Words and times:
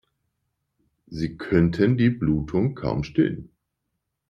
Sie 1.05 1.37
könnten 1.37 1.95
die 1.95 2.09
Blutung 2.09 2.73
kaum 2.73 3.03
stillen. 3.03 3.51